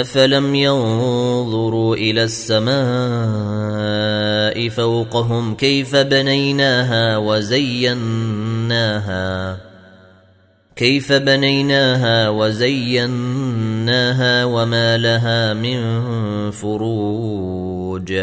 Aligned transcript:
أفلم 0.00 0.54
ينظروا 0.54 1.96
إلى 1.96 2.24
السماء 2.24 2.74
فوقهم 4.68 5.54
كيف 5.54 5.96
بنيناها 5.96 7.16
وزيناها 7.16 8.76
كيف 10.76 11.12
بنيناها 11.12 12.28
وزيناها 12.28 13.54
وما 14.44 14.98
لها 14.98 15.54
من 15.54 15.80
فروج 16.50 18.14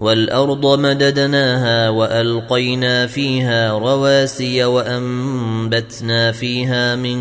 والأرض 0.00 0.78
مددناها 0.80 1.88
وألقينا 1.88 3.06
فيها 3.06 3.72
رواسي 3.72 4.64
وأنبتنا 4.64 6.32
فيها 6.32 6.96
من 6.96 7.20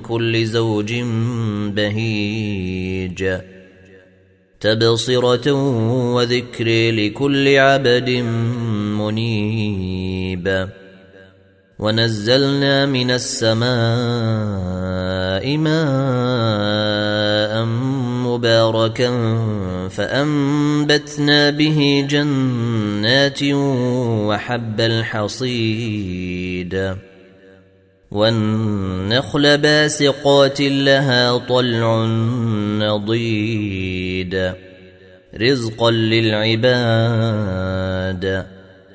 كل 0.00 0.46
زوج 0.46 0.94
بهيج. 1.74 3.38
تبصرة 4.60 5.52
وذكر 6.14 6.90
لكل 6.90 7.56
عبد 7.56 8.10
منيب. 9.00 10.68
ونزلنا 11.78 12.86
من 12.86 13.10
السماء 13.10 13.64
ماء 15.56 16.33
مباركا 18.34 19.10
فأنبتنا 19.88 21.50
به 21.50 22.06
جنات 22.10 23.38
وحب 24.28 24.80
الحصيد 24.80 26.14
والنخل 28.10 29.58
باسقات 29.58 30.60
لها 30.60 31.38
طلع 31.38 32.04
نضيد 32.78 34.52
رزقا 35.40 35.90
للعباد 35.90 37.44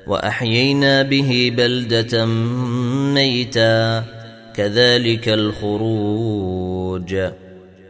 وأحيينا 0.06 1.02
به 1.02 1.52
بلدة 1.56 2.26
ميتا 3.14 4.04
كذلك 4.54 5.28
الخروج 5.28 7.16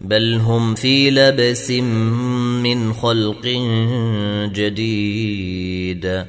بل 0.00 0.34
هم 0.34 0.74
في 0.74 1.10
لبس 1.10 1.70
من 1.70 2.92
خلق 2.92 3.46
جديد. 4.54 6.24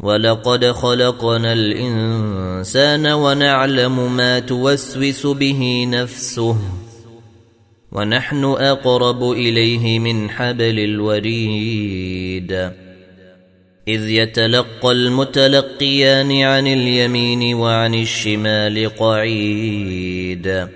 ولقد 0.00 0.64
خلقنا 0.64 1.52
الإنسان 1.52 3.06
ونعلم 3.06 4.16
ما 4.16 4.38
توسوس 4.38 5.26
به 5.26 5.86
نفسه 5.90 6.56
ونحن 7.92 8.44
أقرب 8.44 9.32
إليه 9.32 9.98
من 9.98 10.30
حبل 10.30 10.78
الوريد. 10.78 12.52
إذ 13.88 14.08
يتلقى 14.08 14.92
المتلقيان 14.92 16.42
عن 16.42 16.66
اليمين 16.66 17.54
وعن 17.54 17.94
الشمال 17.94 18.88
قعيد. 18.96 20.68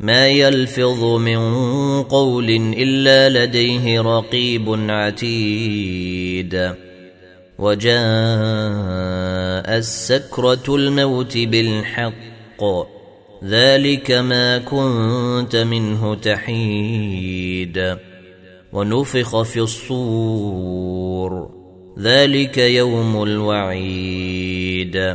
ما 0.00 0.28
يلفظ 0.28 1.04
من 1.04 1.38
قول 2.02 2.50
إلا 2.76 3.44
لديه 3.44 4.00
رقيب 4.00 4.90
عتيد. 4.90 6.74
وجاء 7.58 7.94
السكرة 9.78 10.62
الموت 10.68 11.38
بالحق 11.38 12.14
ذلك 13.44 14.10
ما 14.10 14.58
كنت 14.58 15.56
منه 15.56 16.14
تحيد. 16.14 17.96
ونفخ 18.72 19.42
في 19.42 19.60
الصور 19.60 21.50
ذلك 21.98 22.58
يوم 22.58 23.22
الوعيد. 23.22 25.14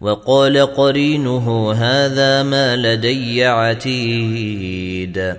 وقال 0.00 0.58
قرينه 0.58 1.72
هذا 1.72 2.42
ما 2.42 2.76
لدي 2.76 3.44
عتيد. 3.44 5.34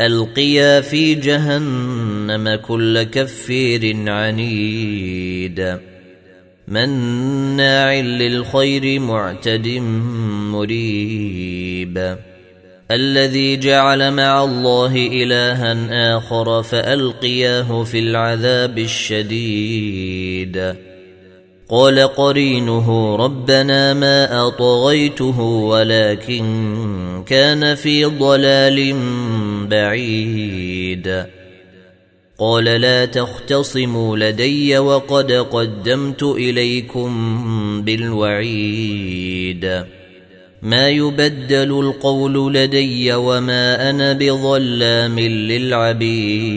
ألقيا 0.00 0.80
في 0.80 1.14
جهنم 1.14 2.54
كل 2.54 3.02
كفير 3.02 4.10
عنيد. 4.10 5.78
مناع 6.68 7.94
للخير 7.94 9.00
معتد 9.00 9.68
مريب. 10.52 12.16
الذي 12.90 13.56
جعل 13.56 14.12
مع 14.12 14.44
الله 14.44 14.96
إلها 14.96 16.16
آخر 16.16 16.62
فألقياه 16.62 17.84
في 17.84 17.98
العذاب 17.98 18.78
الشديد. 18.78 20.74
قال 21.68 21.98
قرينه 21.98 23.16
ربنا 23.16 23.94
ما 23.94 24.46
أطغيته 24.46 25.40
ولكن 25.40 27.24
كان 27.26 27.74
في 27.74 28.04
ضلال 28.04 28.96
بعيد. 29.70 31.24
قال 32.38 32.64
لا 32.64 33.04
تختصموا 33.04 34.16
لدي 34.16 34.78
وقد 34.78 35.32
قدمت 35.32 36.22
إليكم 36.22 37.12
بالوعيد. 37.82 39.84
ما 40.62 40.88
يبدل 40.88 41.80
القول 41.80 42.54
لدي 42.54 43.14
وما 43.14 43.90
أنا 43.90 44.12
بظلام 44.12 45.20
للعبيد. 45.20 46.56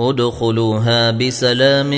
ادخلوها 0.00 1.10
بسلام 1.10 1.94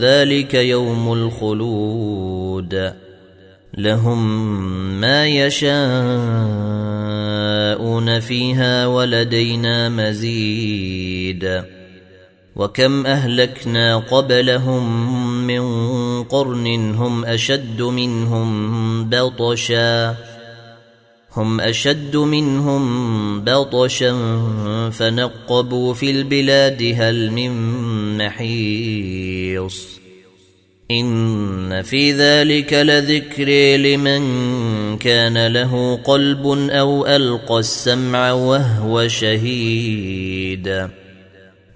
ذلك 0.00 0.54
يوم 0.54 1.12
الخلود. 1.12 2.92
لهم 3.78 4.40
ما 5.00 5.26
يشاءون 5.26 5.80
فيها 8.20 8.86
ولدينا 8.86 9.88
مزيد. 9.88 11.62
وكم 12.56 13.06
أهلكنا 13.06 13.96
قبلهم 13.96 15.02
من 15.46 15.62
قرن 16.24 16.94
هم 16.94 17.24
أشد 17.24 17.82
منهم 17.82 19.04
بطشا. 19.10 20.27
هم 21.38 21.60
اشد 21.60 22.16
منهم 22.16 23.44
بطشا 23.44 24.12
فنقبوا 24.92 25.94
في 25.94 26.10
البلاد 26.10 26.94
هل 26.98 27.30
من 27.30 27.52
محيص 28.18 29.98
ان 30.90 31.82
في 31.82 32.12
ذلك 32.12 32.72
لذكر 32.72 33.48
لمن 33.76 34.22
كان 34.98 35.46
له 35.46 35.96
قلب 36.04 36.46
أو 36.70 37.06
القى 37.06 37.58
السمع 37.58 38.32
وهو 38.32 39.08
شهيد 39.08 40.88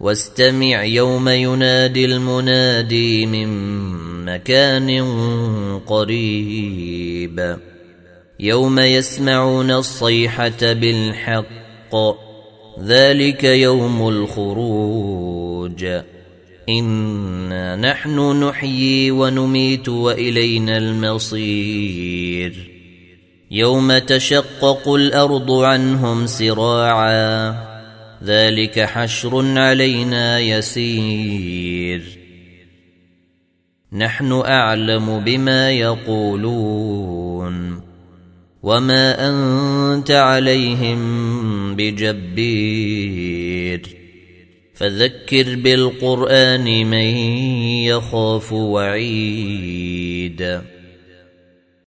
واستمع 0.00 0.84
يوم 0.84 1.28
ينادي 1.28 2.04
المنادي 2.04 3.26
من 3.26 3.48
مكان 4.24 4.90
قريب. 5.86 7.56
يوم 8.40 8.78
يسمعون 8.78 9.70
الصيحة 9.70 10.72
بالحق 10.72 11.94
ذلك 12.84 13.44
يوم 13.44 14.08
الخروج. 14.08 15.86
إنا 16.68 17.76
نحن 17.76 18.44
نحيي 18.44 19.10
ونميت 19.10 19.88
وإلينا 19.88 20.78
المصير. 20.78 22.70
يوم 23.50 23.98
تشقق 23.98 24.88
الأرض 24.88 25.52
عنهم 25.52 26.26
سراعا 26.26 27.67
ذلك 28.24 28.80
حشر 28.80 29.58
علينا 29.58 30.38
يسير. 30.38 32.02
نحن 33.92 34.32
أعلم 34.32 35.24
بما 35.24 35.70
يقولون. 35.70 37.80
وما 38.62 39.28
أنت 39.28 40.10
عليهم 40.10 41.74
بجبير. 41.74 43.82
فذكر 44.74 45.54
بالقرآن 45.54 46.86
من 46.86 47.16
يخاف 47.84 48.52
وعيد. 48.52 50.60